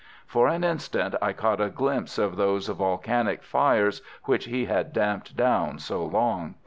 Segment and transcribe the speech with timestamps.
[0.25, 5.37] For an instant I caught a glimpse of those volcanic fires which he had damped
[5.37, 6.55] down so long.